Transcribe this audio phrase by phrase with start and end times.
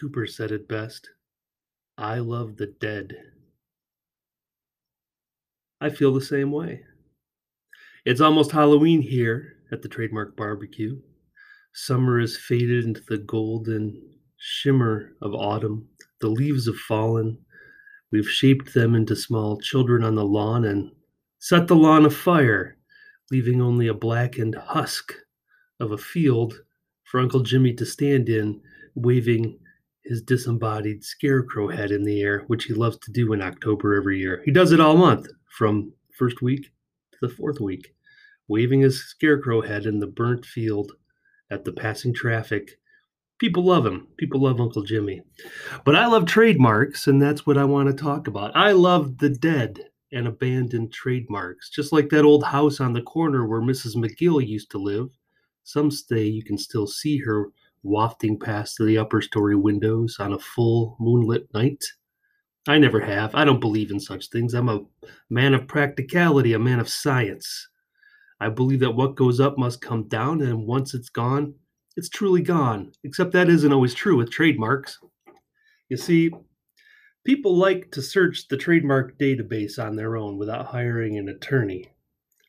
[0.00, 1.10] Cooper said it best
[1.98, 3.14] I love the dead.
[5.78, 6.84] I feel the same way.
[8.06, 10.98] It's almost Halloween here at the Trademark Barbecue.
[11.74, 15.86] Summer has faded into the golden shimmer of autumn.
[16.22, 17.36] The leaves have fallen.
[18.10, 20.92] We've shaped them into small children on the lawn and
[21.40, 22.78] set the lawn afire,
[23.30, 25.12] leaving only a blackened husk
[25.78, 26.54] of a field
[27.04, 28.62] for Uncle Jimmy to stand in,
[28.94, 29.59] waving
[30.04, 34.18] his disembodied scarecrow head in the air, which he loves to do in October every
[34.18, 34.42] year.
[34.44, 36.70] He does it all month, from first week
[37.12, 37.94] to the fourth week,
[38.48, 40.92] waving his scarecrow head in the burnt field
[41.50, 42.78] at the passing traffic.
[43.38, 44.08] People love him.
[44.16, 45.22] People love Uncle Jimmy.
[45.84, 48.56] But I love trademarks, and that's what I want to talk about.
[48.56, 49.80] I love the dead
[50.12, 53.96] and abandoned trademarks, just like that old house on the corner where Mrs.
[53.96, 55.08] McGill used to live.
[55.62, 57.50] Some say you can still see her
[57.82, 61.84] wafting past the upper story windows on a full moonlit night.
[62.68, 63.34] I never have.
[63.34, 64.52] I don't believe in such things.
[64.54, 64.84] I'm a
[65.30, 67.68] man of practicality, a man of science.
[68.40, 71.54] I believe that what goes up must come down, and once it's gone,
[71.96, 72.92] it's truly gone.
[73.02, 74.98] Except that isn't always true with trademarks.
[75.88, 76.30] You see,
[77.24, 81.92] people like to search the trademark database on their own without hiring an attorney.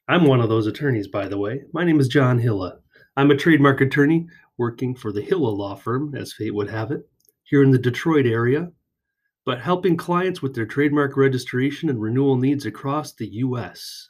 [0.08, 1.64] I'm one of those attorneys, by the way.
[1.74, 2.80] My name is John Hilla.
[3.18, 4.28] I'm a trademark attorney
[4.62, 7.10] working for the Hilla Law Firm, as fate would have it,
[7.42, 8.72] here in the Detroit area,
[9.44, 14.10] but helping clients with their trademark registration and renewal needs across the U.S.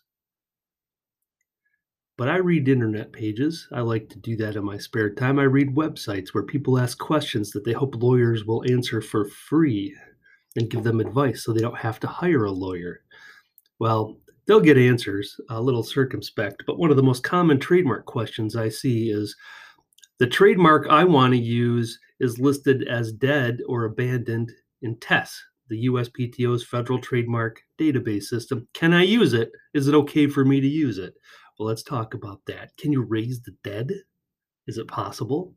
[2.18, 3.70] But I read internet pages.
[3.72, 5.40] I like to do that in my spare time.
[5.40, 9.96] I read websites where people ask questions that they hope lawyers will answer for free
[10.58, 13.04] and give them advice so they don't have to hire a lawyer.
[13.80, 18.58] Well, they'll get answers, a little circumspect, but one of the most common trademark questions
[18.58, 19.34] I see is
[20.22, 24.52] the trademark I want to use is listed as dead or abandoned
[24.84, 28.68] in TESS, the USPTO's federal trademark database system.
[28.76, 29.52] Can I use it?
[29.74, 31.16] Is it okay for me to use it?
[31.58, 32.78] Well, let's talk about that.
[32.78, 33.92] Can you raise the dead?
[34.68, 35.56] Is it possible?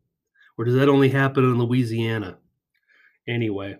[0.57, 2.39] Or does that only happen in Louisiana?
[3.29, 3.77] Anyway,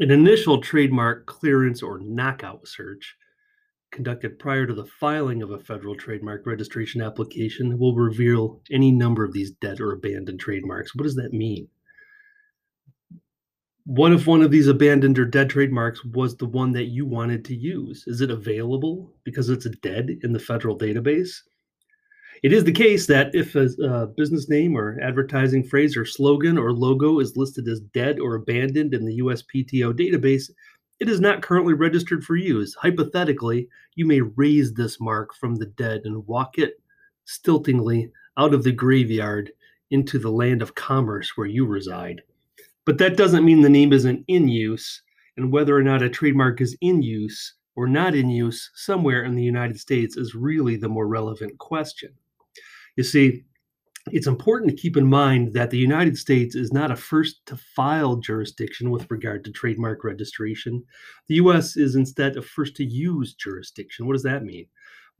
[0.00, 3.14] an initial trademark clearance or knockout search
[3.92, 9.24] conducted prior to the filing of a federal trademark registration application will reveal any number
[9.24, 10.94] of these dead or abandoned trademarks.
[10.94, 11.68] What does that mean?
[13.84, 17.44] What if one of these abandoned or dead trademarks was the one that you wanted
[17.46, 18.04] to use?
[18.06, 21.30] Is it available because it's dead in the federal database?
[22.42, 26.58] It is the case that if a, a, business name or advertising phrase or slogan
[26.58, 30.50] or logo is listed as dead or abandoned in the USPTO database,
[31.02, 32.76] it is not currently registered for use.
[32.76, 36.80] Hypothetically, you may raise this mark from the dead and walk it
[37.24, 39.50] stiltingly out of the graveyard
[39.90, 42.22] into the land of commerce where you reside.
[42.86, 45.02] But that doesn't mean the name isn't in use,
[45.36, 49.34] and whether or not a trademark is in use or not in use somewhere in
[49.34, 52.12] the United States is really the more relevant question.
[52.94, 53.42] You see,
[54.10, 57.56] it's important to keep in mind that the United States is not a first to
[57.56, 60.82] file jurisdiction with regard to trademark registration.
[61.28, 64.06] The US is instead a first to use jurisdiction.
[64.06, 64.66] What does that mean?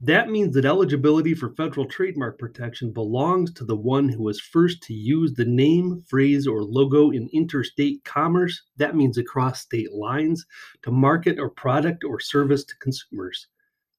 [0.01, 4.83] That means that eligibility for federal trademark protection belongs to the one who was first
[4.83, 8.61] to use the name, phrase, or logo in interstate commerce.
[8.75, 10.45] That means across state lines
[10.81, 13.47] to market a product or service to consumers.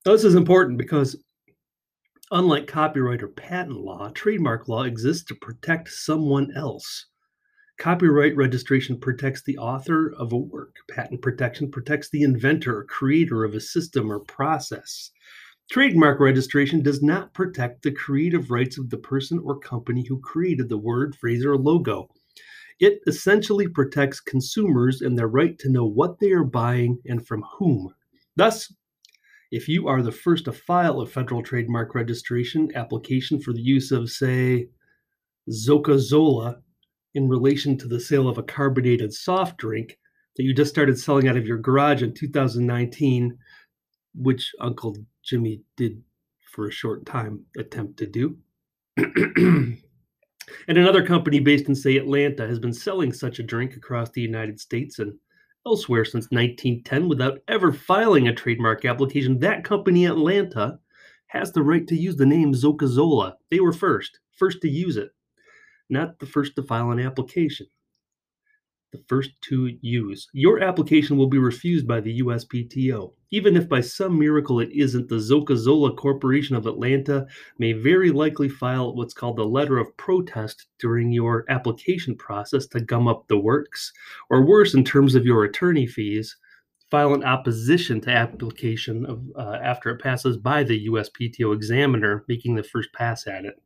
[0.05, 1.17] Now, this is important because,
[2.34, 7.06] unlike copyright or patent law, trademark law exists to protect someone else.
[7.78, 10.75] Copyright registration protects the author of a work.
[10.91, 15.12] Patent protection protects the inventor or creator of a system or process.
[15.71, 20.69] Trademark registration does not protect the creative rights of the person or company who created
[20.69, 22.09] the word, phrase, or logo.
[22.81, 27.44] It essentially protects consumers and their right to know what they are buying and from
[27.58, 27.94] whom.
[28.35, 28.73] Thus,
[29.55, 33.93] if you are the first to file a federal trademark registration application for the use
[33.93, 34.67] of, say,
[35.49, 36.56] Zocazola
[37.15, 39.97] in relation to the sale of a carbonated soft drink
[40.37, 43.39] that you just started selling out of your garage in 2019,
[44.17, 46.03] which Uncle Jimmy did
[46.51, 48.37] for a short time attempt to do.
[48.97, 49.79] and
[50.67, 54.59] another company based in, say, Atlanta has been selling such a drink across the United
[54.59, 55.15] States and
[55.66, 59.38] elsewhere since 1910 without ever filing a trademark application.
[59.38, 60.78] That company, Atlanta,
[61.28, 63.34] has the right to use the name Zocazola.
[63.50, 65.11] They were first, first to use it,
[65.88, 67.66] not the first to file an application.
[68.93, 70.28] The first to use.
[70.32, 75.08] Your application will be refused by the USPTO even if by some miracle it isn't,
[75.08, 77.26] the Zola Corporation of Atlanta
[77.58, 82.78] may very likely file what's called the letter of protest during your application process to
[82.78, 83.92] gum up the works,
[84.31, 86.36] or worse, in terms of your attorney fees,
[86.92, 92.54] file an opposition to application of, uh, after it passes by the USPTO examiner, making
[92.54, 93.60] the first pass at it.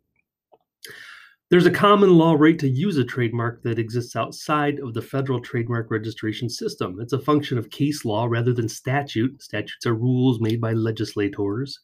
[1.50, 5.40] There's a common law right to use a trademark that exists outside of the federal
[5.40, 6.98] trademark registration system.
[7.00, 9.42] It's a function of case law rather than statute.
[9.42, 11.80] Statutes are rules made by legislators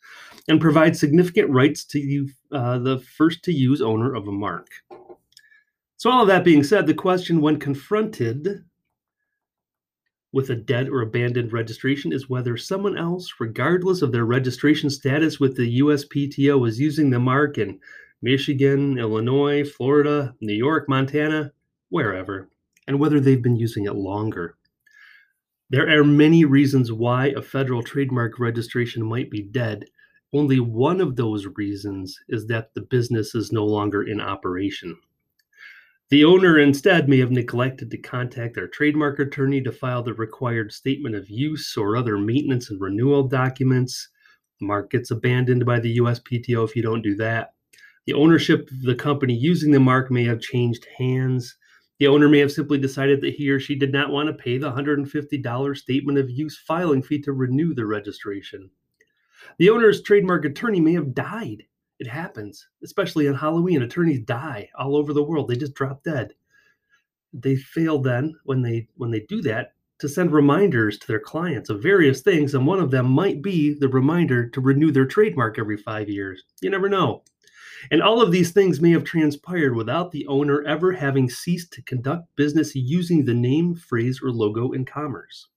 [0.49, 4.69] and provide significant rights to uh, the first to use owner of a mark.
[5.96, 8.64] So, all of that being said, the question when confronted
[10.34, 15.40] with a dead or abandoned registration is whether someone else, regardless of their registration status
[15.40, 17.81] with the USPTO, is using the mark and
[18.25, 21.53] Michigan, Illinois, Florida, New York, Montana,
[21.91, 22.49] wherever,
[22.87, 24.56] and whether they've been using it longer.
[25.69, 29.85] There are many reasons why a federal trademark registration might be dead.
[30.32, 34.97] Only one of those reasons is that the business is no longer in operation.
[36.09, 40.73] The owner instead may have neglected to contact their trademark attorney to file the required
[40.73, 44.09] statement of use or other maintenance and renewal documents.
[44.62, 47.54] Mark gets abandoned by the USPTO if you don't do that.
[48.06, 51.56] The ownership of the company using the mark may have changed hands.
[51.99, 54.59] The owner may have simply decided that he or she did not want to pay
[54.59, 58.71] the $150 statement of use filing fee to renew the registration.
[59.59, 61.65] The owner's trademark attorney may have died.
[61.99, 63.83] It happens, especially on Halloween.
[63.83, 65.49] Attorneys die all over the world.
[65.49, 66.35] They just drop dead.
[67.33, 71.71] They fail then when they when they do that to send reminders to their clients
[71.71, 75.59] of various things, and one of them might be the reminder to renew their trademark
[75.59, 76.43] every five years.
[76.61, 77.23] You never know.
[77.90, 81.82] And all of these things may have transpired without the owner ever having ceased to
[81.82, 85.48] conduct business using the name, phrase, or logo in commerce.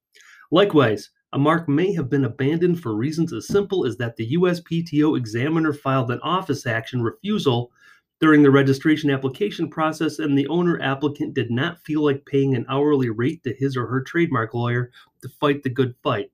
[0.51, 5.17] Likewise, a mark may have been abandoned for reasons as simple as that the USPTO
[5.17, 7.71] examiner filed an office action refusal
[8.19, 12.65] during the registration application process, and the owner applicant did not feel like paying an
[12.69, 14.91] hourly rate to his or her trademark lawyer
[15.21, 16.31] to fight the good fight.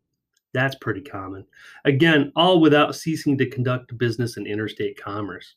[0.54, 1.46] That's pretty common.
[1.84, 5.56] Again, all without ceasing to conduct business in interstate commerce.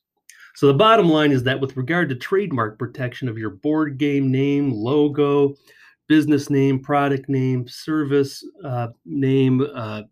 [0.56, 4.32] So the bottom line is that with regard to trademark protection of your board game
[4.32, 5.55] name, logo,
[6.08, 10.05] business name, product name, service uh, name, uh,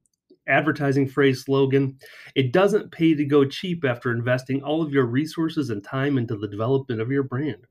[0.46, 1.98] advertising phrase, slogan,
[2.34, 6.36] it doesn't pay to go cheap after investing all of your resources and time into
[6.36, 7.66] the development of your brand.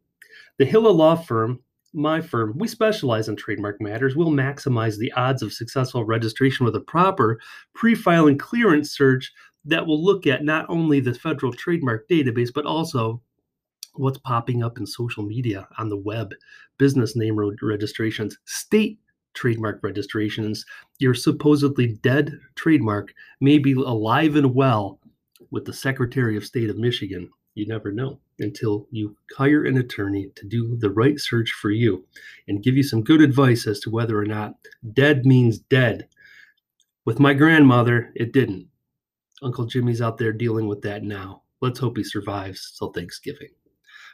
[0.57, 1.59] The Hilla Law Firm,
[1.93, 4.15] my firm, we specialize in trademark matters.
[4.15, 7.39] We'll maximize the odds of successful registration with a proper
[7.75, 9.31] pre filing clearance search
[9.65, 13.21] that will look at not only the federal trademark database, but also
[13.95, 16.33] what's popping up in social media on the web,
[16.77, 18.99] business name registrations, state
[19.33, 20.65] trademark registrations.
[20.99, 24.99] Your supposedly dead trademark may be alive and well
[25.51, 27.29] with the Secretary of State of Michigan.
[27.55, 32.05] You never know until you hire an attorney to do the right search for you
[32.47, 34.55] and give you some good advice as to whether or not
[34.93, 36.07] dead means dead.
[37.05, 38.67] With my grandmother, it didn't.
[39.43, 41.43] Uncle Jimmy's out there dealing with that now.
[41.61, 43.49] Let's hope he survives till Thanksgiving.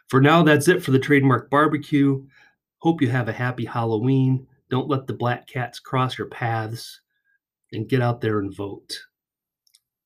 [0.08, 2.26] For now, that's it for the trademark barbecue.
[2.80, 4.48] Hope you have a happy Halloween.
[4.70, 7.02] Don't let the black cats cross your paths
[7.72, 9.00] and get out there and vote.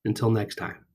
[0.05, 0.85] Until next time.